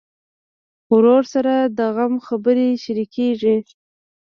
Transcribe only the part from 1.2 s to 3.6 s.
سره د غم خبرې شريکېږي.